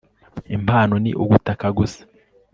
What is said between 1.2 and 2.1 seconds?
gutaka gusa